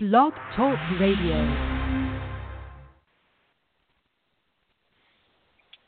[0.00, 1.34] Blog Talk Radio.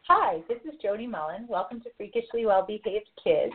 [0.09, 1.47] Hi, this is Jodi Mullen.
[1.49, 3.53] Welcome to Freakishly Well Behaved Kids.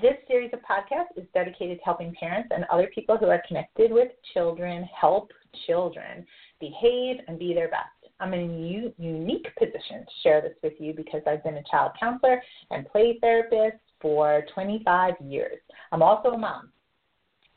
[0.00, 3.90] This series of podcasts is dedicated to helping parents and other people who are connected
[3.90, 5.32] with children help
[5.66, 6.24] children
[6.60, 8.12] behave and be their best.
[8.20, 11.96] I'm in a unique position to share this with you because I've been a child
[11.98, 12.40] counselor
[12.70, 15.58] and play therapist for 25 years.
[15.90, 16.70] I'm also a mom.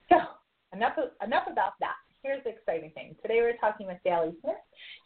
[0.08, 0.16] So
[0.72, 1.94] enough enough about that.
[2.28, 3.16] Here's the exciting thing.
[3.22, 4.60] Today we're talking with Bailey Smith.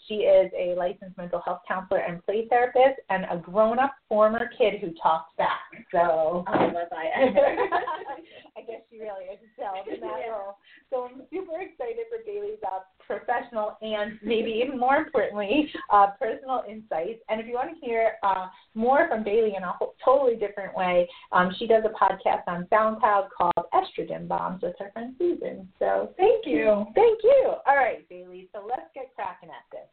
[0.09, 4.81] She is a licensed mental health counselor and play therapist, and a grown-up former kid
[4.81, 5.71] who talks back.
[5.95, 7.39] So, um, was I ever?
[8.59, 10.35] I guess she really excelled in that yeah.
[10.35, 10.59] role.
[10.91, 12.83] So I'm super excited for Bailey's uh,
[13.19, 17.21] professional and maybe even more importantly, uh, personal insights.
[17.29, 20.77] And if you want to hear uh, more from Bailey in a whole, totally different
[20.77, 25.69] way, um, she does a podcast on SoundCloud called Estrogen Bombs with her friend Susan.
[25.79, 26.87] So thank you.
[26.95, 27.55] Thank you.
[27.67, 28.49] All right, Bailey.
[28.53, 29.89] So let's get cracking at this.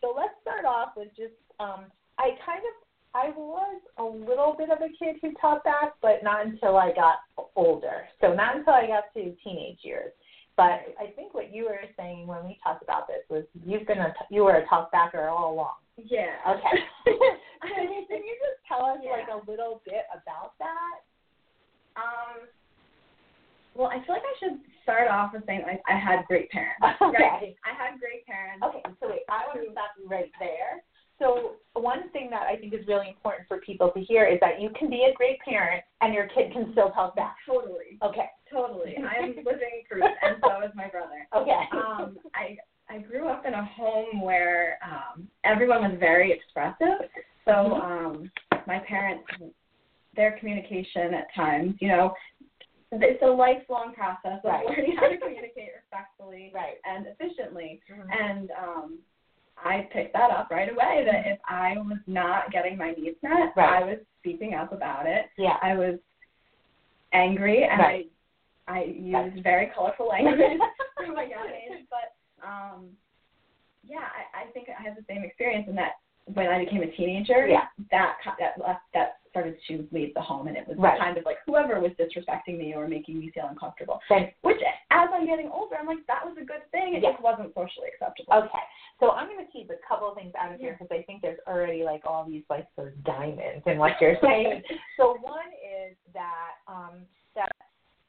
[0.00, 1.86] So let's start off with just um,
[2.18, 2.74] I kind of
[3.14, 6.92] I was a little bit of a kid who taught back, but not until I
[6.94, 7.16] got
[7.56, 8.04] older.
[8.20, 10.12] So not until I got to teenage years.
[10.56, 13.98] But I think what you were saying when we talked about this was you've been
[13.98, 15.80] a you were a talk backer all along.
[15.96, 16.36] Yeah.
[16.48, 16.76] Okay.
[17.04, 19.12] can, you, can you just tell us yeah.
[19.12, 21.00] like a little bit about that?
[21.96, 22.48] Um.
[23.74, 26.80] Well, I feel like I should start off with saying like I had great parents.
[27.00, 27.24] Okay.
[27.24, 27.56] Right?
[27.64, 28.60] I had great parents.
[28.60, 28.82] Okay.
[29.00, 30.84] So wait, I want to stop you right there.
[31.18, 34.60] So one thing that I think is really important for people to hear is that
[34.60, 37.36] you can be a great parent and your kid can still talk back.
[37.46, 37.98] Totally.
[38.02, 38.26] Okay.
[38.52, 38.96] Totally.
[38.98, 41.26] I am living proof, and so is my brother.
[41.34, 41.64] Okay.
[41.72, 42.56] Um, I
[42.88, 47.08] I grew up in a home where um, everyone was very expressive.
[47.44, 48.06] So Mm-hmm.
[48.06, 48.30] um,
[48.66, 49.24] my parents,
[50.14, 52.14] their communication at times, you know,
[52.92, 54.66] it's a lifelong process of Right.
[54.66, 56.76] learning how to communicate respectfully Right.
[56.84, 57.80] and efficiently.
[57.90, 58.06] Mhm.
[58.14, 58.98] And um,
[59.56, 63.54] I picked that up right away that if I was not getting my needs met,
[63.56, 63.82] Right.
[63.82, 65.30] I was speaking up about it.
[65.38, 65.56] Yeah.
[65.62, 65.98] I was
[67.12, 68.06] angry and Right.
[68.06, 68.08] I
[68.68, 70.38] I used very colorful language
[70.96, 71.86] from a young age.
[71.90, 72.90] But um
[73.84, 75.92] yeah, I, I think I had the same experience in that
[76.34, 77.66] when I became a teenager, Yeah.
[77.90, 81.00] that that left that started to leave the home and it was Right.
[81.00, 83.98] kind of like whoever was disrespecting me or making me feel uncomfortable.
[84.08, 86.94] Then Which as I'm getting older I'm like that was a good thing.
[86.94, 87.12] It Yeah.
[87.12, 88.34] just wasn't socially acceptable.
[88.34, 88.64] Okay,
[89.00, 91.22] so I'm going to keep a couple of things out of here because I think
[91.22, 94.62] there's already like all these like sort of diamonds in what you're saying.
[94.96, 97.02] so one is that um,
[97.34, 97.50] that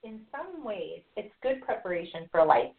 [0.03, 2.71] in some ways it's good preparation for life,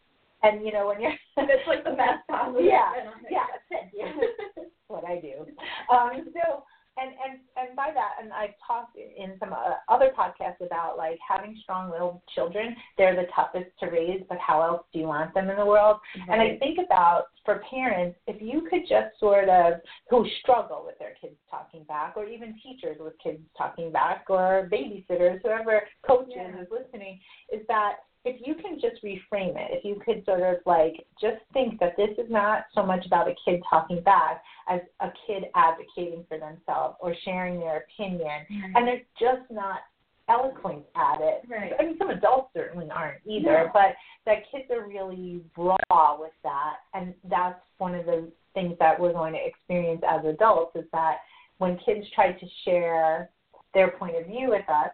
[0.43, 2.63] and you know when you're it's like the best possible.
[2.63, 2.91] yeah
[3.31, 4.53] yeah that's it.
[4.57, 5.47] that's what I do.
[5.95, 6.65] Um, so
[6.97, 11.19] and and and by that, and I've talked in some uh, other podcasts about like
[11.29, 12.77] having strong-willed children.
[12.97, 15.97] They're the toughest to raise, but how else do you want them in the world?
[16.31, 19.75] And I think about for parents, if you could just sort of
[20.09, 24.69] who struggle with their kids talking back, or even teachers with kids talking back, or
[24.73, 26.61] babysitters, whoever coaches Yeah.
[26.63, 27.19] is listening,
[27.53, 31.37] is that if you can just reframe it, if you could sort of like just
[31.53, 35.45] think that this is not so much about a kid talking back as a kid
[35.55, 39.81] advocating for themselves or sharing their opinion, and they're just not
[40.29, 41.43] eloquent at it.
[41.49, 41.73] Right.
[41.79, 43.71] I mean, some adults certainly aren't either, No.
[43.75, 43.95] but
[44.25, 49.13] that kids are really raw with that, and that's one of the things that we're
[49.13, 51.19] going to experience as adults is that
[51.59, 53.29] when kids try to share
[53.75, 54.91] their point of view with us,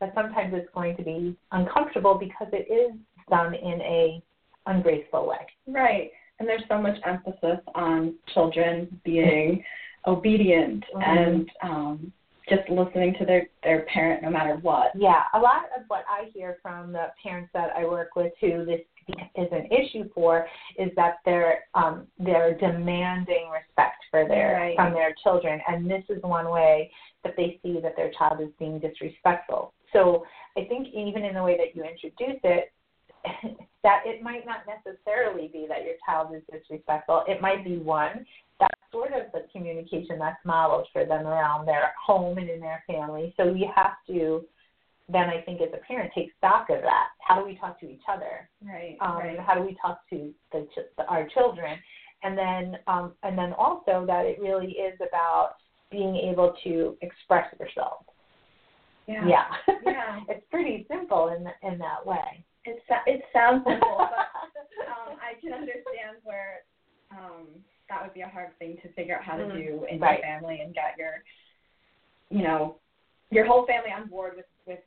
[0.00, 2.96] that sometimes it's going to be uncomfortable because it is
[3.28, 4.22] done in a
[4.66, 5.46] ungraceful way.
[5.66, 6.10] Right.
[6.38, 9.64] And there's so much emphasis on children being
[10.06, 11.02] obedient Mhm.
[11.06, 12.12] and um
[12.48, 14.94] just listening to their their parent no matter what.
[14.94, 18.64] Yeah, a lot of what I hear from the parents that I work with who
[18.64, 18.80] this
[19.36, 20.46] is an issue for
[20.78, 24.76] is that they're um, they're demanding respect for their Right.
[24.76, 26.90] from their children, and this is one way
[27.24, 29.72] that they see that their child is being disrespectful.
[29.92, 30.24] So
[30.56, 32.72] I think even in the way that you introduce it,
[33.82, 37.24] that it might not necessarily be that your child is disrespectful.
[37.26, 38.24] It might be one
[38.60, 42.82] that's sort of the communication that's modeled for them around their home and in their
[42.86, 43.34] family.
[43.36, 44.44] So you have to
[45.10, 47.08] then I think as a parent take stock of that.
[47.20, 48.48] How do we talk to each other?
[48.62, 48.96] Right.
[49.00, 49.38] Um, right.
[49.40, 50.66] How do we talk to the,
[51.08, 51.78] our children?
[52.22, 55.54] And then um, and then also that it really is about
[55.90, 58.04] being able to express yourself.
[59.08, 59.26] Yeah.
[59.26, 59.74] Yeah.
[59.82, 60.20] Yeah.
[60.28, 62.44] it's pretty simple in in that way.
[62.64, 64.10] It it sounds simple, but
[64.86, 66.60] um, I can understand where
[67.10, 67.46] um,
[67.88, 69.52] that would be a hard thing to figure out how to Mhm.
[69.54, 70.18] do in Right.
[70.18, 71.22] your family and get your,
[72.28, 72.78] you know,
[73.30, 74.80] your whole family on board with with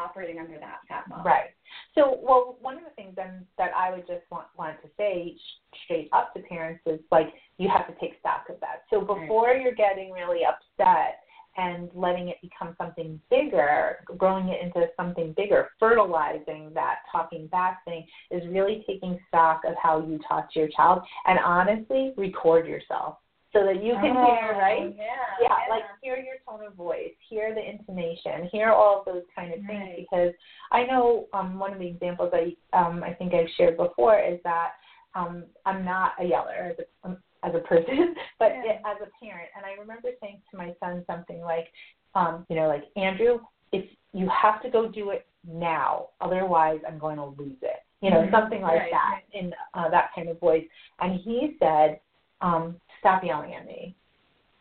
[0.00, 1.24] operating under that that model.
[1.24, 1.50] Right.
[1.94, 5.36] So, well, one of the things then that I would just want want to say
[5.84, 7.28] straight up to parents is like
[7.58, 8.82] you have to take stock of that.
[8.90, 11.20] So before you're getting really upset
[11.56, 17.84] and letting it become something bigger, growing it into something bigger, fertilizing that talking back
[17.84, 22.66] thing is really taking stock of how you talk to your child and honestly record
[22.66, 23.16] yourself
[23.52, 24.94] so that you can hear, Oh, right?
[24.96, 25.04] Yeah.
[25.42, 29.52] yeah, like hear your tone of voice, hear the intonation, hear all of those kind
[29.52, 29.68] of things.
[29.68, 30.06] Right.
[30.08, 30.32] Because
[30.70, 34.38] I know um, one of the examples I um, I think I've shared before is
[34.44, 34.70] that
[35.16, 38.72] um, I'm not a yeller um, as a person, but Yeah.
[38.72, 39.48] it, as a parent.
[39.56, 41.68] And I remember saying to my son something like,
[42.14, 43.40] um, you know, like Andrew,
[43.72, 47.82] if you have to go do it now, otherwise I'm going to lose it.
[48.00, 48.30] You know, Mhm.
[48.30, 50.66] something like Right, that in uh, that kind of voice.
[51.00, 52.00] And he said,
[52.40, 53.94] um, "Stop yelling at me."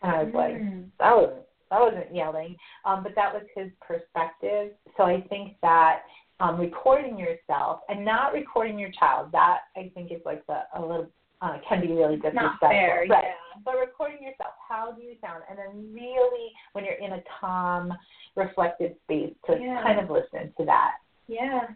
[0.01, 0.89] And I was like, Mm.
[0.99, 4.73] that wasn't that wasn't yelling, um, but that was his perspective.
[4.97, 6.03] So I think that
[6.39, 10.81] um, recording yourself and not recording your child that I think is like the a
[10.81, 11.07] little
[11.41, 12.41] uh, can be really disrespectful.
[12.41, 13.05] not fair.
[13.09, 13.23] Right.
[13.23, 13.61] Yeah.
[13.63, 15.43] But recording yourself, how do you sound?
[15.49, 17.93] And then really, when you're in a calm,
[18.35, 19.81] reflective space, to Yeah.
[19.83, 20.95] kind of listen to that.
[21.27, 21.67] Yeah.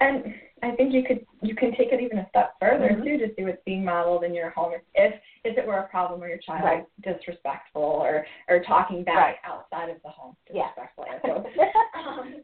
[0.00, 0.34] And
[0.64, 3.04] I think you could you can take it even a step further Mhm.
[3.04, 4.74] too to see what's being modeled in your home.
[4.94, 6.80] If if it were a problem where your child Right.
[7.04, 9.36] is disrespectful or or talking back Right.
[9.44, 10.68] outside of the home, Yeah.
[10.74, 11.06] disrespectful.
[11.08, 11.46] I suppose.
[11.94, 12.42] um,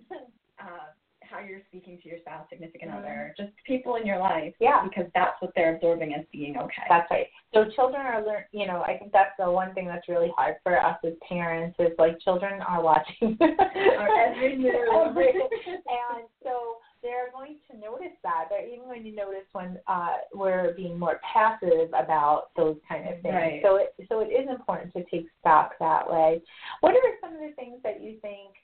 [1.79, 2.99] speaking to your spouse, significant Mhm.
[2.99, 4.83] other, just people in your life, Yeah.
[4.83, 6.83] because that's what they're absorbing as being okay.
[6.89, 7.31] That's right.
[7.55, 8.45] So children are learn.
[8.53, 11.79] You know, I think that's the one thing that's really hard for us as parents
[11.79, 15.17] is like children are watching Our every move.
[15.17, 18.49] And so they're going to notice that.
[18.51, 23.21] They're even going to notice when uh, we're being more passive about those kind of
[23.23, 23.35] things.
[23.35, 23.63] Right.
[23.63, 26.43] So it so it is important to take stock that way.
[26.81, 28.55] What are some of the things that you think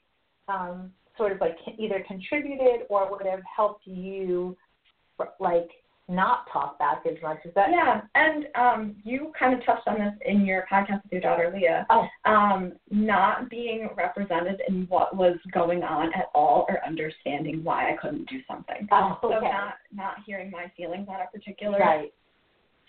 [0.47, 4.57] um, sort of like either contributed or would have helped you
[5.39, 5.69] like
[6.07, 7.39] not talk back as much?
[7.45, 11.11] Is that Yeah, and um, you kind of touched on this in your podcast with
[11.11, 11.85] your daughter Leah.
[11.89, 12.07] Oh.
[12.25, 17.97] Um, not being represented in what was going on at all, or understanding why I
[17.97, 18.87] couldn't do something.
[18.91, 19.35] Oh, okay.
[19.35, 22.13] So not not hearing my feelings on a particular right.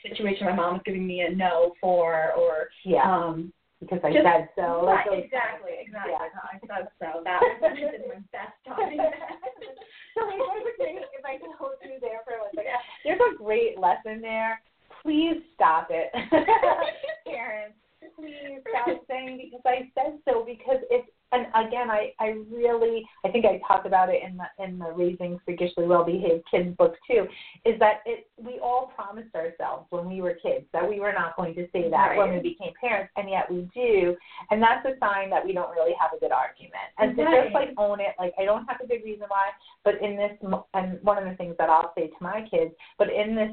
[0.03, 3.03] situation my mom was giving me a no for, or Yeah.
[3.11, 4.83] um, because I just- said so.
[4.85, 6.13] like right, those- exactly, exactly.
[6.13, 6.29] Yeah.
[6.43, 7.21] I said so.
[7.25, 8.99] That was my best talking.
[10.17, 13.21] so if I could say- if I could hold you there for one second, there's
[13.21, 14.61] a great lesson there.
[15.03, 16.11] Please stop it,
[17.27, 17.77] parents.
[18.17, 23.29] Please stop saying because I said so because it's and again I I really I
[23.31, 26.95] think I talked about it in the in the Raising Freakishly Well Behaved Kids book
[27.07, 27.27] too
[27.65, 31.37] is that it we all promised ourselves when we were kids that we were not
[31.37, 34.17] going to say that when we became parents and yet we do
[34.51, 37.45] and that's a sign that we don't really have a good argument and to Right.
[37.45, 39.49] just like own it like I don't have a good reason why
[39.85, 40.33] but in this
[40.75, 43.51] and one of the things that I'll say to my kids but in this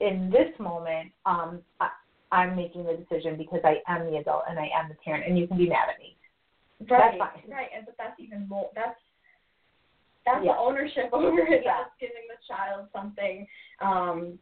[0.00, 1.88] in this moment um I,
[2.32, 5.38] I'm making the decision because I am the adult and I am the parent and
[5.38, 6.16] you can be mad at me
[6.90, 7.50] Right, fine.
[7.50, 8.68] right, and but that's even more.
[8.74, 8.98] That's
[10.26, 10.52] that's Yeah.
[10.52, 11.62] the ownership over it.
[11.64, 11.84] Yeah.
[11.84, 13.46] That's giving the child something
[13.80, 14.38] um,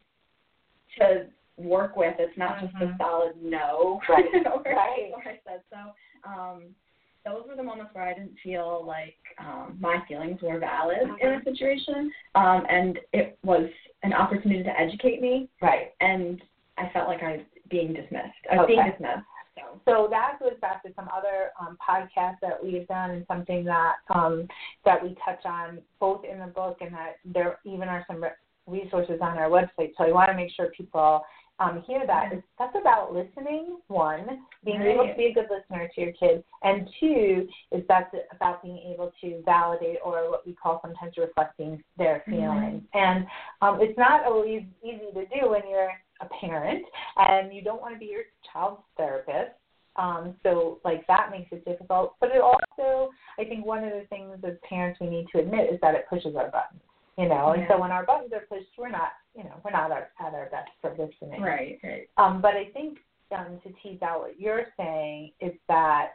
[0.97, 1.27] to
[1.57, 2.15] work with.
[2.19, 2.97] It's not just a Mhm.
[2.97, 4.01] solid no.
[4.09, 5.11] Right, or, right.
[5.13, 5.93] or I said so.
[6.29, 6.75] Um,
[7.23, 11.07] those were the moments where I didn't feel like um, my feelings were valid in
[11.15, 11.41] Mhm.
[11.41, 13.69] a situation, um, and it was
[14.03, 16.41] an opportunity to educate me, right and
[16.77, 18.33] I felt like I being dismissed.
[18.51, 19.23] I was being dismissed.
[19.55, 19.81] So.
[19.85, 23.95] So that goes back to some other um, podcasts that we've done, and something that
[24.13, 24.47] um,
[24.83, 28.31] that we touch on both in the book, and that there even are some re-
[28.67, 29.93] resources on our website.
[29.97, 31.23] So I want to make sure people
[31.59, 33.77] um, hear that that's about listening.
[33.87, 34.89] One, being Right.
[34.95, 38.77] able to be a good listener to your kids, and two is that's about being
[38.93, 42.31] able to validate or what we call sometimes reflecting their Mm-hmm.
[42.31, 42.83] feelings.
[42.93, 43.25] And
[43.61, 46.85] um, it's not always easy to do when you're a parent
[47.17, 49.51] and you don't want to be your child's therapist.
[49.97, 52.15] Um, so like that makes it difficult.
[52.19, 55.73] But it also, I think one of the things as parents we need to admit
[55.73, 56.81] is that it pushes our buttons.
[57.17, 59.89] You know, and so when our buttons are pushed, we're not, you know, we're not
[59.89, 61.41] our, at our best for listening.
[61.41, 61.79] Right.
[61.81, 62.09] Right.
[62.17, 62.97] Um, but I think
[63.31, 66.09] um, to tease out what you're saying is that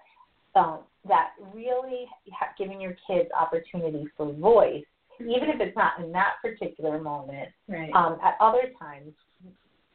[0.55, 4.85] um, that really ha- giving your kids opportunity for voice,
[5.21, 7.91] even if it's not in that particular moment, Right.
[7.95, 9.15] um, at other times,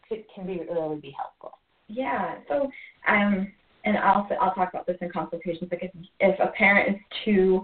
[0.07, 1.57] could, can be really be helpful.
[1.87, 2.35] Yeah.
[2.47, 2.69] So,
[3.07, 3.51] um,
[3.85, 5.69] and I'll I'll talk about this in consultations.
[5.71, 7.63] Like if if a parent is too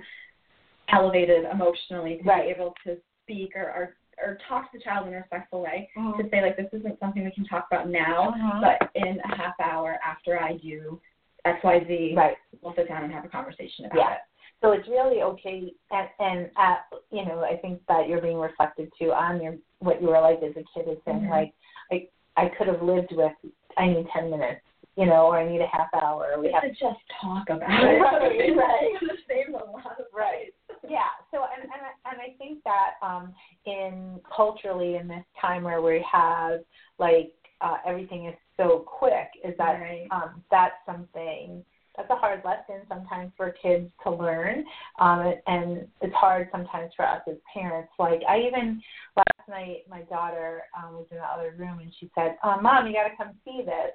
[0.90, 2.46] elevated emotionally to Right.
[2.46, 5.90] be able to speak or, or or talk to the child in a respectful way,
[5.98, 6.22] Mm-hmm.
[6.22, 8.62] to say like this isn't something we can talk about now, Mhm.
[8.62, 11.00] but in a half hour after I do
[11.46, 12.38] X Y Z, Right.
[12.62, 14.14] we'll sit down and have a conversation about Yeah.
[14.14, 14.20] it.
[14.62, 18.92] So it's really okay, and and at, you know, I think that you're being reflected
[19.00, 21.30] too on your what you were like as a kid is saying Mhm.
[21.32, 21.54] like,
[21.92, 22.08] I
[22.42, 23.32] I could have lived with
[23.78, 24.62] I need ten minutes,
[24.98, 26.34] you know, or I need a half hour.
[26.38, 28.02] We We have to just talk about it.
[28.02, 28.32] right.
[28.34, 30.54] It saves a lot of Right.
[30.88, 31.12] yeah.
[31.32, 33.34] So and and I- and I think that um
[33.66, 36.62] in culturally in this time where we have
[36.98, 40.08] like uh, everything is so quick, is that Right.
[40.10, 41.64] um, that's something
[41.96, 44.64] that's a hard lesson sometimes for kids to learn,
[45.00, 47.92] um, and it's hard sometimes for us as parents.
[48.00, 48.82] Like I even
[49.16, 52.88] last night, my daughter um, was in the other room and she said, uh, "Mom,
[52.88, 53.92] you got to come see this,"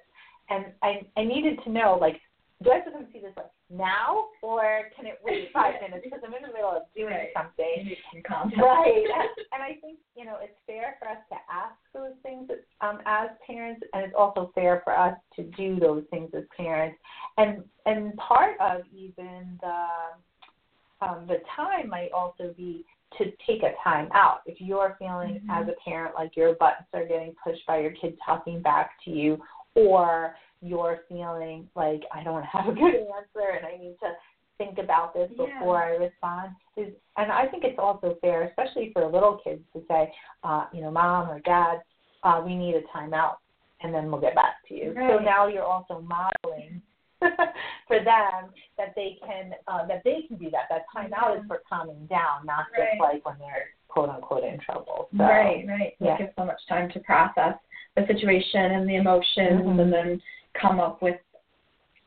[0.51, 2.21] and I I needed to know like,
[2.63, 6.05] do I have to come see this like now or can it wait five minutes
[6.05, 7.29] because I'm in the middle of doing Right.
[7.37, 7.67] something.
[7.77, 8.63] You need some context.
[8.63, 9.05] Right.
[9.53, 12.51] And, I think, you know, it's fair for us to ask those things
[12.83, 16.99] um, as parents, and it's also fair for us to do those things as parents.
[17.39, 22.85] And and part of even the um, the time might also be
[23.19, 24.41] to take a time out.
[24.45, 25.51] If you're feeling Mhm.
[25.51, 29.11] as a parent like your buttons are getting pushed by your kid talking back to
[29.11, 29.43] you,
[29.75, 34.13] or you're feeling like I don't have a good answer and I need to
[34.59, 35.47] think about this Yeah.
[35.59, 39.83] before I respond is and I think it's also fair, especially for little kids, to
[39.89, 40.13] say,
[40.45, 41.83] uh, you know, mom or dad,
[42.25, 43.37] uh, we need a timeout
[43.83, 44.95] and then we'll get back to you.
[44.95, 46.81] So now you're also modeling
[47.21, 50.65] for them that they can uh, that they can do that.
[50.71, 52.89] That timeout is for calming down, not Right.
[52.93, 55.09] just like when they're quote unquote in trouble.
[55.17, 55.95] So, Right, right.
[56.01, 56.15] yeah.
[56.15, 57.55] It gives so much time to process
[57.97, 59.81] the situation and the emotions Mhm.
[59.81, 60.23] and then
[60.61, 61.17] come up with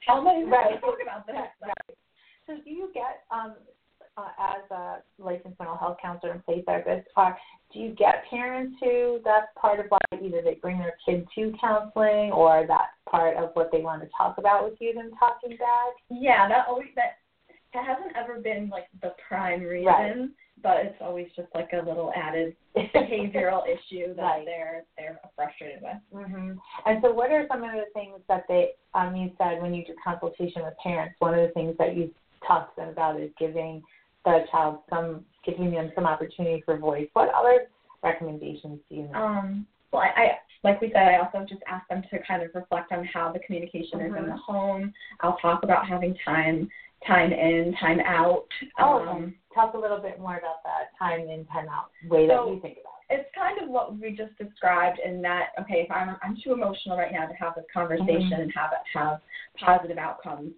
[0.08, 0.80] how going Right.
[0.82, 1.36] talk about this?
[1.62, 1.98] Right.
[2.48, 3.56] So do you get um
[4.20, 7.38] uh, as a licensed mental health counselor and play therapist, are
[7.72, 11.54] do you get parents who that's part of why either they bring their kid to
[11.62, 15.52] counseling or that's part of what they want to talk about with you them talking
[15.58, 15.94] back?
[16.10, 17.20] Yeah, that always that
[17.74, 20.30] that hasn't ever been like the prime reason, Right.
[20.62, 24.46] but it's always just like a little added behavioral issue that Right.
[24.46, 25.98] they're they're frustrated with.
[26.28, 26.54] hmm
[26.86, 29.86] And so, what are some of the things that they, um, you said when you
[29.86, 31.16] do consultation with parents?
[31.20, 32.12] One of the things that you
[32.48, 33.84] talk to them about is giving
[34.26, 37.08] the child some, giving them some opportunity for voice.
[37.14, 37.68] What other
[38.04, 39.16] recommendations do you make?
[39.16, 40.32] Um, well, I, I
[40.64, 43.40] like we said, I also just ask them to kind of reflect on how the
[43.40, 44.26] communication is in Mhm.
[44.26, 44.94] the home.
[45.22, 46.70] I'll talk about having time,
[47.08, 48.46] time in, time out.
[48.80, 52.36] Oh, Um, talk a little bit more about that time in, time out way that
[52.36, 55.90] So- you think about it's kind of what we just described in that okay if
[55.92, 58.42] i'm i'm too emotional right now to have this conversation Mhm.
[58.44, 59.20] and have it have
[59.58, 60.54] positive outcomes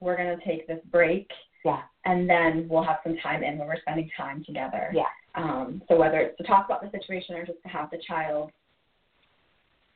[0.00, 1.30] we're going to take this break.
[1.64, 1.80] Yeah.
[2.04, 5.08] and then we'll have some time in when we're spending time together Yeah.
[5.34, 8.52] um so whether it's to talk about the situation or just to have the child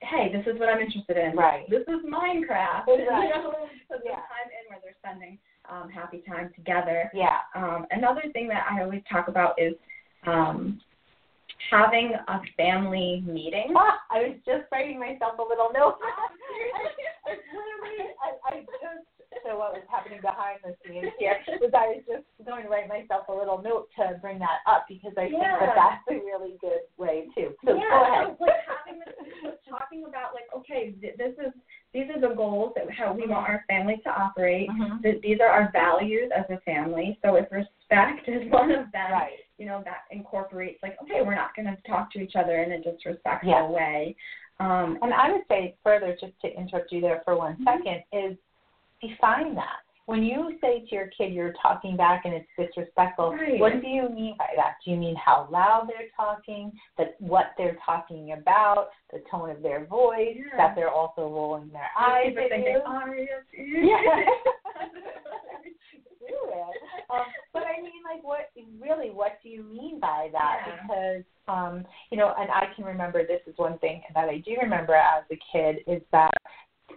[0.01, 1.69] hey this is what i'm interested in Right.
[1.69, 2.99] this is minecraft Right.
[3.01, 4.13] you know so Yeah.
[4.15, 5.39] time in where they're spending
[5.71, 7.39] um happy time together Yeah.
[7.55, 9.75] um, another thing that I always talk about is
[10.27, 10.81] um,
[11.71, 13.75] having a family meeting.
[13.77, 15.99] Ah, I was just writing myself a little note.
[16.03, 16.29] I,
[17.27, 19.08] I, literally, I, I just
[19.49, 22.87] so what was happening behind the scenes here was I was just going to write
[22.89, 26.57] myself a little note to bring that up because I think that that's a really
[26.61, 27.57] good way too.
[27.65, 28.37] So yeah, go ahead.
[28.39, 31.53] so, like having this, just talking about like, okay, th- this is
[31.95, 34.69] these are the goals that how we want our family to operate.
[34.69, 35.03] Mhm.
[35.03, 37.19] Th- These are our values as a family.
[37.25, 39.41] So if respect is one of them, Right.
[39.57, 42.73] you know, that incorporates like, okay, we're not going to talk to each other in
[42.73, 43.65] a disrespectful Yeah.
[43.67, 44.15] way.
[44.61, 47.65] Um, And I would say further, just to interrupt you there for one Mhm.
[47.65, 48.37] second, is
[49.01, 49.81] define that.
[50.07, 53.61] when you say to your kid you're talking back and it's disrespectful, Right.
[53.61, 54.77] what do you mean by that?
[54.83, 59.61] Do you mean how loud they're talking, that what they're talking about, the tone of
[59.61, 60.57] their voice, Yeah.
[60.57, 62.81] that they're also rolling their eyes at you?
[62.87, 63.15] are,
[63.53, 64.29] yes,
[66.21, 66.77] do it.
[67.11, 68.51] Um, but I mean, like, what
[68.81, 69.11] really?
[69.11, 70.65] What do you mean by that?
[70.67, 70.83] Yeah.
[70.83, 74.57] Because, um, you know, and I can remember this is one thing that I do
[74.61, 76.31] remember as a kid is that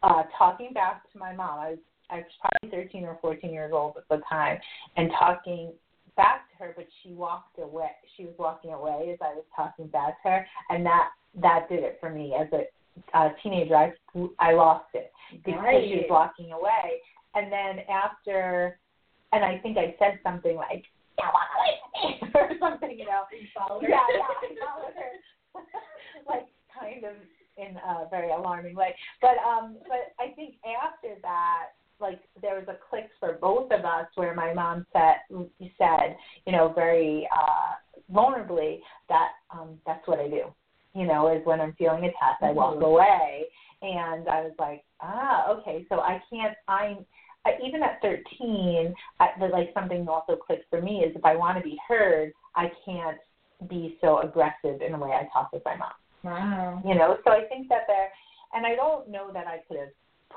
[0.04, 1.60] uh, talking back to my mom.
[1.60, 1.80] I was
[2.12, 4.58] I was probably 13 or 14 years old at the time,
[4.98, 5.72] and talking
[6.18, 7.92] back to her, but she walked away.
[8.18, 11.10] She was walking away as I was talking back to her, and that
[11.42, 13.76] that did it for me as a uh, teenager.
[13.76, 13.94] I
[14.40, 15.12] I lost it
[15.46, 17.00] because she was walking away.
[17.34, 18.78] And then after,
[19.32, 20.84] and I think I said something like,
[21.18, 23.24] "Now walk away from me," or something, you know.
[23.32, 23.90] You followed her.
[23.90, 25.64] Yeah, yeah, I followed her,
[26.28, 27.16] like kind of
[27.58, 28.96] in a very alarming way.
[29.22, 33.86] But um, but I think after that, like there was a click for both of
[33.86, 35.16] us where my mom said
[35.78, 37.76] said, you know, very uh,
[38.14, 38.80] vulnerably
[39.10, 40.54] that um, that's what I do.
[40.94, 42.84] You know, is when I'm feeling attacked, I walk Mhm.
[42.86, 43.46] away.
[43.82, 46.56] And I was like, ah, okay, so I can't.
[46.68, 47.06] I'm
[47.44, 51.36] I, even at 13, I, the, like something also clicked for me is if I
[51.36, 53.18] want to be heard, I can't
[53.68, 55.92] be so aggressive in the way I talk with my mom.
[56.24, 56.82] Wow.
[56.86, 58.10] You know, so I think that there,
[58.54, 59.90] and I don't know that I could have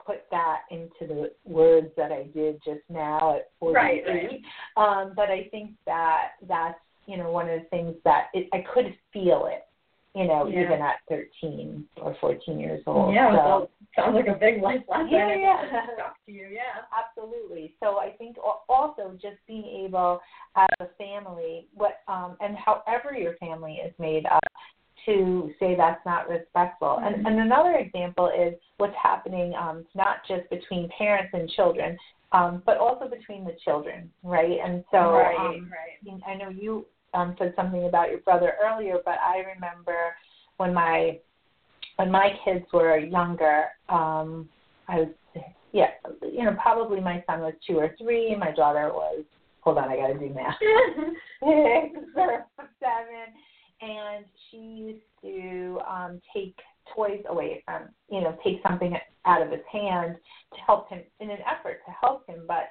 [0.07, 3.75] put that into the words that I did just now at 48.
[3.75, 4.41] Right, right.
[4.77, 8.65] Um, but I think that that's you know one of the things that it, I
[8.73, 9.67] could feel it.
[10.17, 10.63] You know, Yeah.
[10.63, 13.13] even at 13 or 14 years old.
[13.13, 13.37] Yeah, so.
[13.37, 15.09] well, sounds like a big life lesson.
[15.11, 15.87] Yeah, yeah.
[15.95, 16.87] stuck to you, yeah.
[16.97, 17.75] Absolutely.
[17.81, 18.37] So I think
[18.69, 20.21] also just being able
[20.55, 24.45] as a family, what um, and however your family is made up,
[25.07, 26.99] to say that's not respectful.
[26.99, 27.27] And, Mhm.
[27.27, 31.99] and another example is what's happening um, not just between parents and children,
[32.33, 34.59] um, but also between the children, right?
[34.63, 36.23] And so right, um, right.
[36.27, 40.17] I know you um, said something about your brother earlier, but I remember
[40.57, 41.21] when my
[41.97, 44.49] when my kids were younger, um,
[44.89, 45.09] I was
[45.73, 45.91] yeah,
[46.23, 49.25] you know, probably my son was two or three, my daughter was
[49.61, 50.57] hold on, I gotta do math.
[51.41, 52.47] Six or
[52.81, 53.35] seven.
[53.85, 56.57] And she used to um take
[56.94, 58.92] toys away from you know, take something
[59.27, 60.16] out of his hand
[60.55, 62.40] to help him in an effort to help him.
[62.47, 62.66] But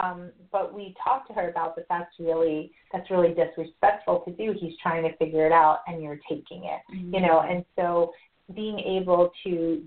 [0.00, 4.54] um but we talked to her about that that's really that's really disrespectful to do.
[4.60, 6.80] He's trying to figure it out and you're taking it
[7.14, 8.12] you know and so
[8.54, 9.82] being able to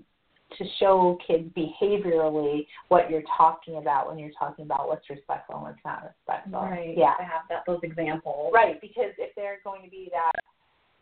[0.58, 5.64] to show kids behaviorally what you're talking about when you're talking about what's respectful and
[5.64, 6.94] what's not respectful Right.
[6.96, 8.50] yeah To have that those examples.
[8.52, 10.32] right because if they're going to be that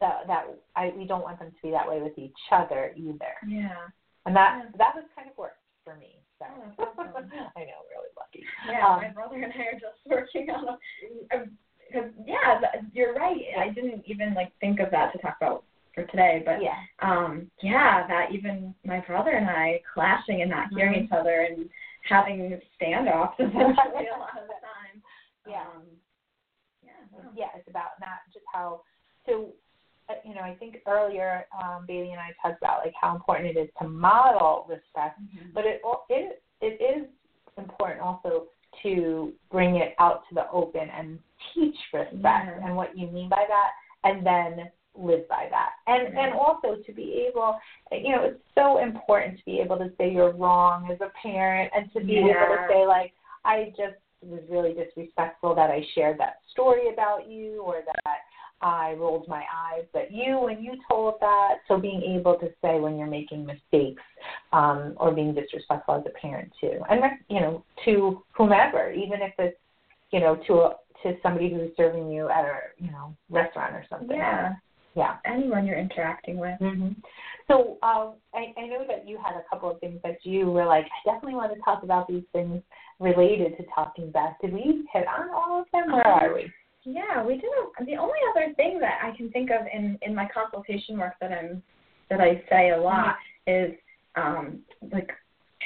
[0.00, 0.44] that that
[0.76, 3.88] I we don't want them to be that way with each other either Yeah.
[4.26, 4.70] and that Yeah.
[4.78, 6.46] that has kind of worked for me so
[6.78, 7.30] Oh, awesome.
[7.56, 10.68] I know really lucky Yeah, Um, my brother and I are just working on
[11.32, 11.46] a.
[11.88, 12.60] Because yeah,
[12.92, 13.40] you're right.
[13.58, 17.50] I didn't even like think of that to talk about for today, but yeah um,
[17.62, 21.04] yeah, that even my brother and I clashing and not hearing Mhm.
[21.06, 21.68] each other and
[22.08, 25.02] having standoffs essentially a lot of the time.
[25.46, 25.62] Yeah.
[25.62, 25.82] Um,
[26.84, 27.30] yeah.
[27.34, 28.82] yeah, it's about not just how.
[29.26, 29.52] So,
[30.24, 33.60] you know, I think earlier um, Bailey and I talked about like how important it
[33.60, 35.52] is to model respect, Mhm.
[35.54, 37.06] but it it it is
[37.56, 38.48] important also
[38.82, 41.18] to bring it out to the open and
[41.54, 42.60] teach respect Yeah.
[42.64, 43.72] and what you mean by that,
[44.04, 45.74] and then live by that.
[45.86, 46.24] And Right.
[46.28, 47.58] and also to be able,
[47.92, 51.70] you know, it's so important to be able to say you're wrong as a parent,
[51.74, 53.12] and to be able to say like,
[53.44, 58.22] I just was really disrespectful that I shared that story about you or that
[58.60, 61.56] I rolled my eyes at you when you told that.
[61.68, 64.02] So being able to say when you're making mistakes
[64.52, 69.32] um, or being disrespectful as a parent too, and you know to whomever, even if
[69.38, 69.58] it's
[70.10, 73.84] you know to a, to somebody who's serving you at a you know restaurant or
[73.88, 74.16] something.
[74.16, 74.54] Yeah.
[74.96, 75.16] Yeah.
[75.24, 76.58] Anyone you're interacting with.
[76.58, 76.88] hmm
[77.46, 80.66] So um, I, I know that you had a couple of things that you were
[80.66, 82.62] like, I definitely want to talk about these things
[82.98, 84.40] related to talking back.
[84.40, 85.92] Did we hit on all of them?
[85.92, 86.50] Where are we?
[86.84, 87.50] Yeah, we do.
[87.84, 91.32] The only other thing that I can think of in in my consultation work that
[91.32, 91.62] I'm
[92.10, 93.72] that I say a lot is
[94.16, 94.60] um
[94.92, 95.10] like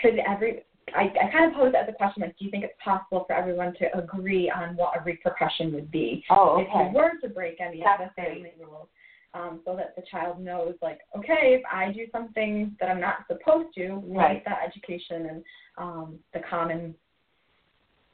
[0.00, 0.64] should every
[0.96, 3.24] I, I kind of pose it as a question like do you think it's possible
[3.26, 6.68] for everyone to agree on what a repercussion would be Oh, okay.
[6.68, 8.34] if you were to break any That's of the great.
[8.34, 8.88] family rules
[9.34, 13.26] um, so that the child knows like okay if I do something that I'm not
[13.28, 14.34] supposed to Right.
[14.34, 15.44] like that education and
[15.78, 16.94] um, the common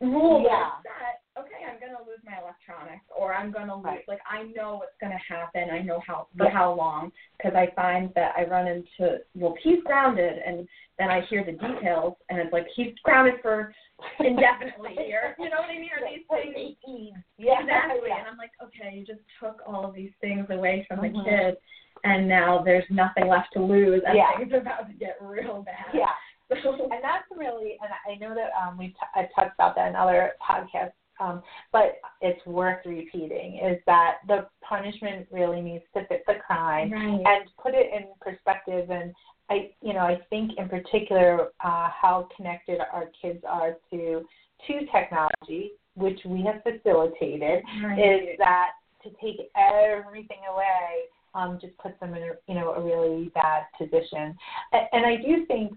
[0.00, 0.70] rule Yeah.
[0.84, 3.84] that okay I'm going to lose my electronics or I'm going to lose.
[3.84, 4.04] Right.
[4.08, 5.70] Like I know what's going to happen.
[5.70, 6.50] I know how for Yeah.
[6.50, 10.66] how long because I find that I run into well he's grounded and
[10.98, 13.72] then I hear the details and it's like he's grounded for
[14.18, 18.18] indefinitely or you know what I mean or these things Yeah, exactly yeah.
[18.18, 21.12] and I'm like okay you just took all of these things away from Mhm.
[21.12, 21.56] the kid
[22.04, 24.36] and now there's nothing left to lose and Yeah.
[24.36, 25.94] things are about to get real bad.
[25.94, 26.10] Yeah.
[26.50, 29.94] And that's really, and I know that um, we've t- I've talked about that in
[29.96, 33.60] other podcasts, um, but it's worth repeating.
[33.64, 37.22] Is that the punishment really needs to fit the crime right.
[37.24, 38.90] and put it in perspective.
[38.90, 39.14] And
[39.50, 44.24] I, you know, I think in particular uh, how connected our kids are to
[44.66, 47.98] to technology, which we have facilitated, Right.
[47.98, 48.70] is that
[49.04, 53.64] to take everything away um, just puts them in a you know a really bad
[53.76, 54.36] position.
[54.72, 55.72] And, and I do think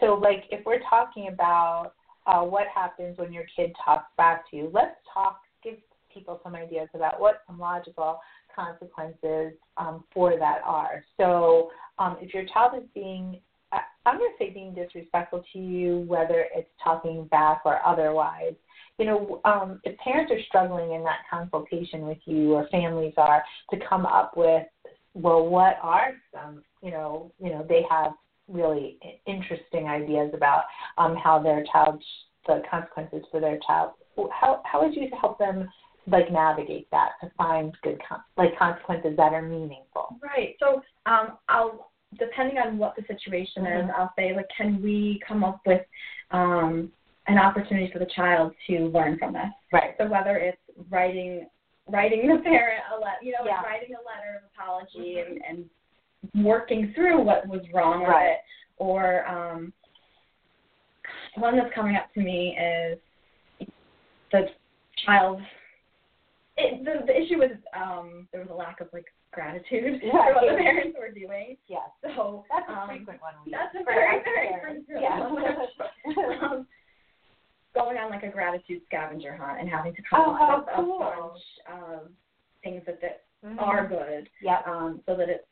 [0.00, 0.14] so.
[0.14, 1.92] Like if we're talking about
[2.26, 5.40] uh, what happens when your kid talks back to you, let's talk.
[5.62, 5.76] Give
[6.12, 8.20] people some ideas about what some logical
[8.54, 11.04] consequences um, for that are.
[11.16, 13.40] So um, if your child is being
[14.06, 18.54] I'm going to say being disrespectful to you, whether it's talking back or otherwise.
[18.98, 23.42] You know, um, if parents are struggling in that consultation with you, or families are,
[23.70, 24.62] to come up with,
[25.14, 28.12] well, what are some, you know, you know, they have
[28.48, 30.64] really interesting ideas about
[30.98, 32.02] um, how their child,
[32.46, 33.92] the consequences for their child.
[34.32, 35.68] How how would you help them
[36.06, 40.16] like navigate that to find good con- like consequences that are meaningful?
[40.22, 40.56] Right.
[40.60, 43.94] So um, I'll depending on what the situation is, Mhm.
[43.98, 45.84] I'll say like, can we come up with
[46.30, 46.92] um,
[47.26, 49.50] an opportunity for the child to learn from this?
[49.72, 49.94] Right.
[49.98, 51.48] So whether it's writing
[51.88, 55.70] writing the parent a letter, you know, like writing a letter of apology and, and
[56.34, 58.32] working through what was wrong with Right.
[58.32, 58.38] it,
[58.78, 59.72] or um,
[61.36, 62.98] one that's coming up to me is
[64.32, 64.48] the
[65.04, 65.40] child.
[66.56, 70.10] It, the, the issue was um, there was a lack of like gratitude Yeah.
[70.12, 71.56] for what the parents were doing.
[71.68, 71.88] Yes.
[72.02, 73.34] So That's a um, frequent one.
[73.44, 75.20] We that's a very, very frequent Yeah.
[75.28, 76.42] one.
[76.42, 76.66] um,
[77.74, 80.86] going on like a gratitude scavenger hunt and having to come Oh, up how with
[80.86, 80.96] cool.
[80.96, 82.10] a bunch of
[82.64, 83.60] things that, that Mhm.
[83.60, 84.66] are good, Yep.
[84.66, 85.44] um, so that it's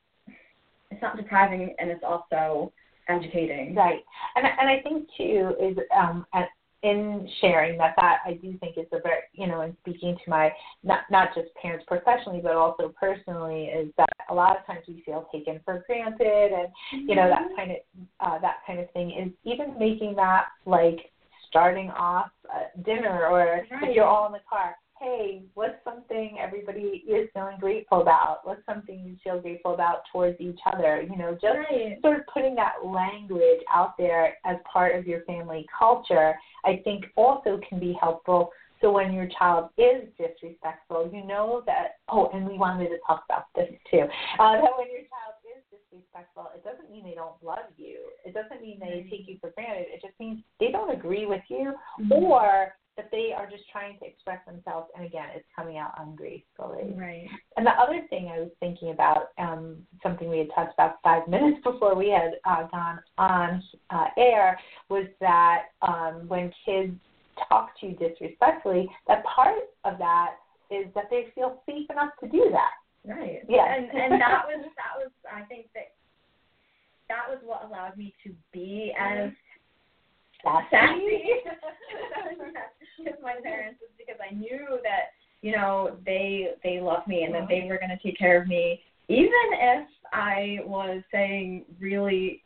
[0.95, 2.73] it's not depriving and it's also
[3.09, 3.75] educating.
[3.75, 4.01] Right.
[4.37, 6.49] And I- and I think too is um at,
[6.83, 10.31] in sharing that that I do think is a very you know in speaking to
[10.31, 10.53] my
[10.83, 15.03] not not just parents professionally but also personally is that a lot of times we
[15.05, 16.69] feel taken for granted and
[17.09, 17.77] you know that kind of
[18.21, 21.11] uh, that kind of thing is even making that like
[21.49, 27.05] starting off uh, dinner or if you're all in the car hey what's something everybody
[27.09, 31.33] is feeling grateful about what's something you feel grateful about towards each other you know
[31.33, 31.99] just right.
[32.03, 37.05] sort of putting that language out there as part of your family culture, I think
[37.17, 38.51] also can be helpful.
[38.81, 43.25] So when your child is disrespectful, you know that, oh, and we wanted to talk
[43.29, 47.43] about this too, uh, that when your child is disrespectful, it doesn't mean they don't
[47.43, 48.01] love you.
[48.27, 49.87] It doesn't mean they take you for granted.
[49.89, 51.73] It just means they don't agree with you
[52.11, 54.89] or that they are just trying to express themselves.
[54.97, 56.95] And again, it's coming out ungracefully.
[56.97, 57.29] right.
[57.57, 61.27] And the other thing I was thinking about, um, something we had touched about five
[61.29, 66.93] minutes before we had uh, gone on uh, air, was that um, when kids
[67.49, 70.37] talk to you disrespectfully, that part of that
[70.71, 72.71] is that they feel safe enough to do that.
[73.07, 73.41] Right.
[73.49, 75.93] yeah And and that was that was I think that
[77.09, 79.31] that was what allowed me to be as
[80.45, 81.25] That's sassy
[82.99, 87.35] with my parents is because I knew that you know they they love me and
[87.35, 92.43] that they were going to take care of me even if I was saying really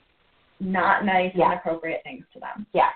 [0.61, 1.45] not nice Yeah.
[1.45, 2.67] and inappropriate things to them.
[2.73, 2.91] Yeah.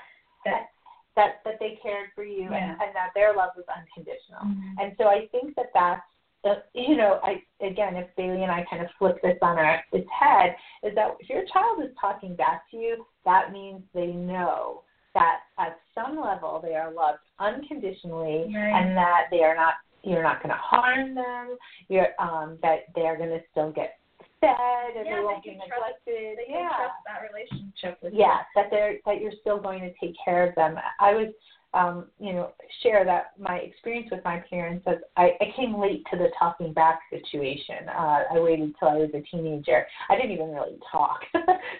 [0.44, 0.70] That
[1.14, 2.56] That that they cared for you Yeah.
[2.72, 4.42] and, and that their love was unconditional.
[4.44, 4.74] Mhm.
[4.80, 6.02] And so I think that that's,
[6.44, 9.84] uh, you know, I again, if Bailey and I kind of flip this on our
[9.92, 14.08] its head, is that if your child is talking back to you, that means they
[14.08, 14.82] know
[15.14, 18.72] that at some level they are loved unconditionally, Right.
[18.82, 21.56] and that they are not, you're not going to harm them.
[21.88, 23.98] You're um, that they are going to still get
[24.40, 24.50] fed
[24.96, 26.38] and Yeah, they won't be trust- neglected.
[26.38, 26.68] they can yeah.
[26.76, 30.54] trust that relationship with Yes, that they're that you're still going to take care of
[30.56, 30.76] them.
[30.98, 31.28] I was,
[31.74, 36.04] um, you know, share that my experience with my parents is I, I came late
[36.10, 37.88] to the talking back situation.
[37.88, 39.86] Uh, I waited till I was a teenager.
[40.10, 41.20] I didn't even really talk.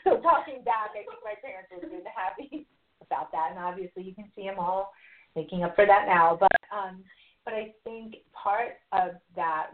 [0.04, 2.66] so talking back, I think my parents would have been happy
[3.12, 3.48] about that.
[3.50, 4.92] And obviously, you can see them all
[5.36, 6.36] making up for that now.
[6.38, 7.02] But um,
[7.44, 9.70] but I think part of that,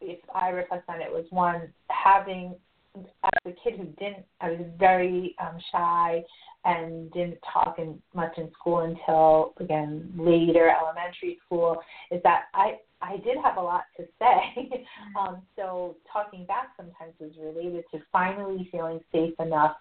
[0.00, 2.54] if I reflect on it, was one having
[2.96, 6.22] as a kid who didn't, I was very um, shy
[6.64, 11.78] and didn't talk in, much in school until again later elementary school.
[12.10, 14.84] Is that I I did have a lot to say.
[15.18, 19.76] um, so talking back sometimes was related to finally feeling safe enough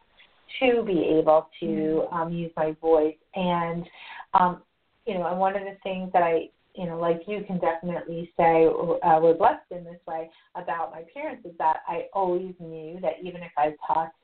[0.60, 3.16] to be able to um, use my voice.
[3.36, 3.86] And
[4.34, 4.62] um,
[5.06, 8.32] you know, and one of the things that I you know, like you can definitely
[8.38, 13.00] say uh, we're blessed in this way about my parents is that I always knew
[13.02, 14.16] that even if I talked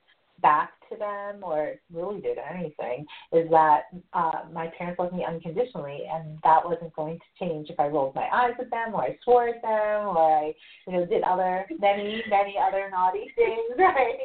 [0.41, 6.03] back to them or really did anything, is that uh, my parents loved me unconditionally,
[6.09, 9.17] and that wasn't going to change if I rolled my eyes at them or I
[9.23, 10.53] swore at them or I,
[10.85, 14.17] you know, did other many many other naughty things, right?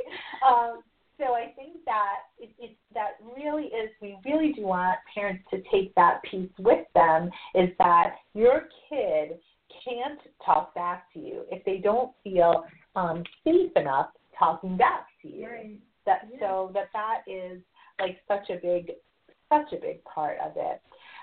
[0.46, 0.82] Um,
[1.22, 5.62] so I think that it, it that really is we really do want parents to
[5.70, 9.38] take that piece with them is that your kid
[9.84, 12.64] can't talk back to you if they don't feel
[12.96, 14.08] um, safe enough
[14.38, 15.46] talking back to you.
[15.46, 15.78] Right.
[16.06, 16.40] That Yeah.
[16.40, 17.62] so that that is
[18.00, 18.92] like such a big
[19.48, 20.80] such a big part of it.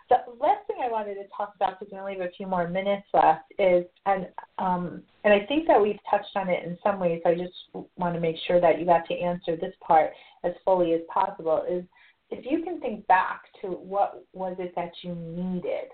[0.10, 2.67] The last thing I wanted to talk about, because we only have a few more
[2.67, 7.00] minutes left, is and um, and I think that we've touched on it in some
[7.00, 7.22] ways.
[7.26, 7.54] I just
[7.95, 10.12] want to make sure that you got to answer this part
[10.43, 11.63] as fully as possible.
[11.69, 11.84] Is
[12.32, 15.89] if you can think back to what was it that you needed,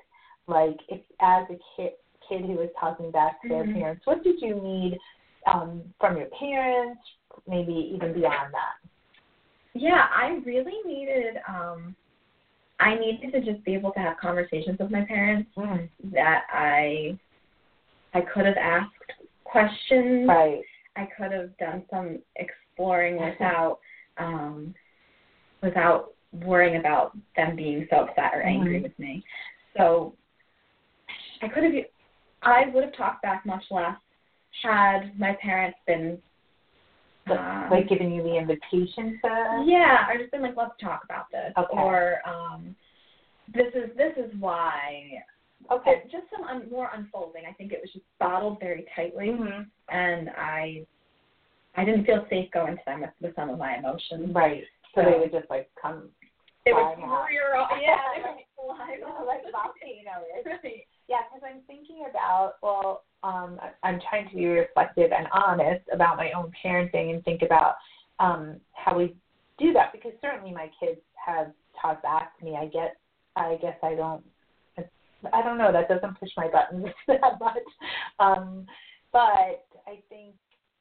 [0.47, 1.91] like if as a kid
[2.29, 4.97] kid who was talking back to their parents, what did you need
[5.51, 7.01] um, from your parents,
[7.47, 8.89] maybe even beyond that?
[9.73, 11.95] Yeah, I really needed um
[12.85, 15.49] I needed to just be able to have conversations with my parents
[16.13, 17.17] that I
[18.13, 18.93] I could have asked
[19.43, 20.27] questions.
[20.27, 20.61] Right.
[20.95, 23.79] I could have done some exploring without
[24.19, 24.75] um
[25.63, 28.83] without worrying about them being so upset or angry Mhm.
[28.83, 29.23] with me.
[29.75, 30.13] So
[31.41, 31.73] I could have
[32.43, 33.97] I would have talked back much less
[34.61, 36.21] had my parents been
[37.29, 39.63] um, like giving you the invitation to.
[39.65, 41.77] yeah, I just been like, let's talk about this, Okay.
[41.77, 42.75] or um,
[43.53, 45.09] this is this is why.
[45.71, 46.03] Okay.
[46.11, 47.43] Just some un- more unfolding.
[47.49, 50.85] I think it was just bottled very tightly, hmm and I
[51.75, 54.33] I didn't feel safe going to them with, with some of my emotions.
[54.33, 54.63] Right.
[54.93, 56.09] So So- they would just like come.
[56.67, 56.97] It out.
[57.29, 57.69] rear off.
[57.81, 59.25] Yeah, it fly off.
[59.27, 60.45] like volcanoes.
[60.63, 60.87] Right.
[61.07, 66.17] Yeah, because I'm thinking about well, um, I'm trying to be reflective and honest about
[66.17, 67.75] my own parenting and think about
[68.19, 69.15] um, how we
[69.57, 72.55] do that because certainly my kids have talked back to me.
[72.55, 72.97] I get,
[73.35, 74.23] I guess I don't,
[75.33, 75.71] I don't know.
[75.71, 77.57] That doesn't push my buttons that much.
[78.19, 78.65] Um,
[79.11, 80.35] but I think,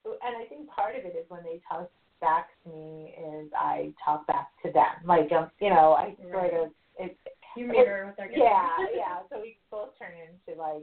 [0.04, 3.92] and I think part of it is when they talk back to me is I
[4.04, 5.06] talk back to them.
[5.06, 7.16] Like um, you know, I sort of it,
[7.56, 8.44] You mirror what they're getting.
[8.44, 9.18] yeah, yeah.
[9.30, 10.82] So we both turn into like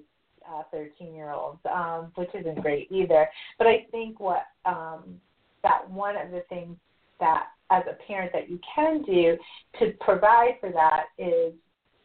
[0.49, 3.27] uh, thirteen year olds, um, which isn't great either.
[3.57, 5.19] But I think what um,
[5.63, 6.77] that one of the things
[7.19, 9.37] that as a parent that you can do
[9.79, 11.53] to provide for that is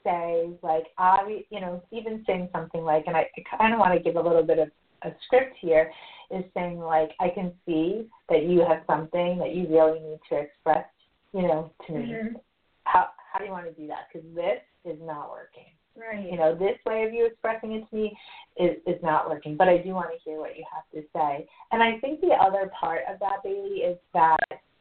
[0.05, 3.93] say like I, you know, even saying something like, and I, I kind of want
[3.95, 4.69] to give a little bit of
[5.03, 5.91] a script here,
[6.31, 10.37] is saying like I can see that you have something that you really need to
[10.37, 10.87] express,
[11.33, 12.35] you know, to me Mhm.
[12.85, 14.09] how how do you want to do that?
[14.13, 15.69] Because this is not working.
[15.95, 16.31] Right.
[16.31, 18.17] You know, this way of you expressing it to me
[18.59, 19.57] is is not working.
[19.57, 21.47] But I do want to hear what you have to say.
[21.73, 24.37] And I think the other part of that, Bailey, is that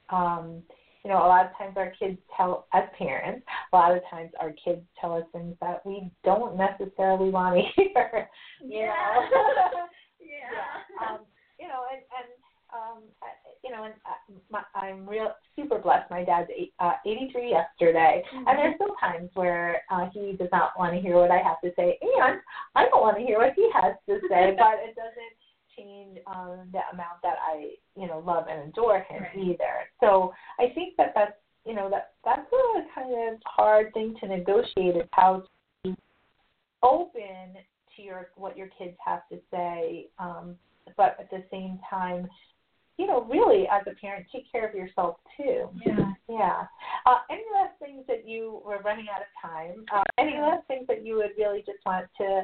[0.09, 0.61] um,
[1.03, 4.31] you know, a lot of times our kids tell as parents, a lot of times
[4.39, 8.29] our kids tell us things that we don't necessarily want to hear.
[8.61, 8.93] You Yeah.
[9.31, 9.85] know?
[10.19, 11.07] yeah.
[11.07, 11.19] Um,
[11.59, 12.29] you know, and and
[12.73, 13.03] um,
[13.65, 16.11] you know, and uh, my, I'm real super blessed.
[16.11, 20.77] My dad's eight, uh, 83 yesterday, and there's still times where uh, he does not
[20.77, 22.39] want to hear what I have to say, and
[22.75, 24.55] I don't want to hear what he has to say.
[24.57, 25.35] but it doesn't
[25.75, 29.37] change um, the amount that I, you know, love and adore him Right.
[29.37, 29.89] either.
[29.99, 31.33] So I think that that's,
[31.65, 35.43] you know, that that's a kind of hard thing to negotiate is how
[35.83, 35.95] to be
[36.83, 37.55] open
[37.95, 40.55] to your what your kids have to say, um,
[40.97, 42.27] but at the same time,
[42.97, 45.67] you know, really as a parent, take care of yourself too.
[45.85, 46.11] Yeah.
[46.29, 46.63] Yeah.
[47.05, 49.85] Uh, any last things that you we're running out of time?
[49.93, 52.43] Uh, any last things that you would really just want to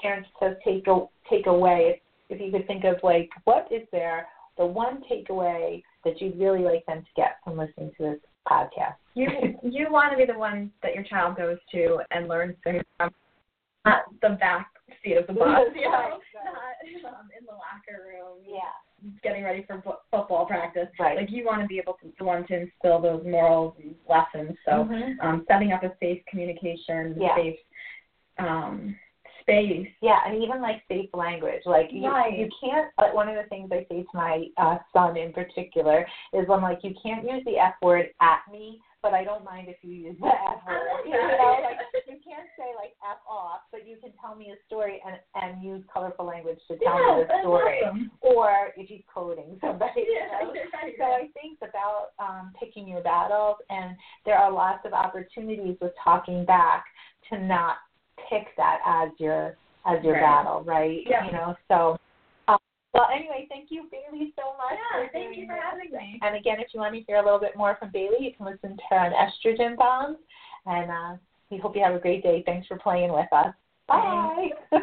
[0.00, 2.00] parents to take a, take away?
[2.28, 4.26] If, if you could think of like what is there
[4.58, 8.96] the one takeaway that you'd really like them to get from listening to this podcast?
[9.14, 9.28] You
[9.62, 13.10] you want to be the one that your child goes to and learns things from,
[13.84, 14.68] not the back
[15.02, 18.72] seat of the bus, you know, not um, in the locker room, yeah.
[19.22, 20.88] Getting ready for fo- football practice.
[20.98, 21.16] Right.
[21.16, 24.56] Like you want to be able to one to instill those morals and lessons.
[24.64, 25.16] So Mhm.
[25.22, 27.34] um, setting up a safe communication, Yeah.
[27.36, 27.58] safe
[28.38, 28.96] um,
[29.40, 29.88] space.
[30.00, 31.62] Yeah, and even like safe language.
[31.66, 32.32] Like you, Right.
[32.38, 32.90] you can't.
[32.98, 36.62] Like one of the things I say to my uh, son in particular is, I'm
[36.62, 39.92] like, you can't use the f word at me, but I don't mind if you
[39.92, 41.04] use the f word.
[41.04, 44.56] You know, like you can't say like f off, but you can tell me a
[44.66, 47.80] story and and use colorful language to tell yeah, me the story.
[47.84, 48.10] awesome.
[48.20, 50.52] Or if he's quoting somebody, you Yeah, know.
[50.54, 54.92] you're right, So I think about um, picking your battles, and there are lots of
[54.92, 56.84] opportunities with talking back
[57.30, 57.76] to not
[58.30, 60.22] pick that as your as your Right.
[60.22, 61.00] battle, right?
[61.06, 61.26] Yeah.
[61.26, 61.56] You know.
[61.66, 61.96] So,
[63.02, 64.78] well, anyway, thank you, Bailey, so much.
[64.78, 66.20] Yeah, for thank you for having me.
[66.22, 68.46] And again, if you want to hear a little bit more from Bailey, you can
[68.46, 70.18] listen to her on estrogen bombs.
[70.66, 71.16] And uh,
[71.50, 72.42] we hope you have a great day.
[72.46, 73.54] Thanks for playing with us.
[73.88, 74.50] Bye.